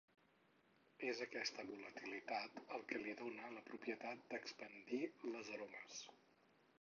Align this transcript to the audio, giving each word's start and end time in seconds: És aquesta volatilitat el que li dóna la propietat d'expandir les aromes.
És 1.09 1.19
aquesta 1.25 1.65
volatilitat 1.67 2.57
el 2.77 2.85
que 2.93 3.01
li 3.03 3.13
dóna 3.19 3.51
la 3.57 3.63
propietat 3.67 4.23
d'expandir 4.33 5.03
les 5.37 5.53
aromes. 5.59 6.01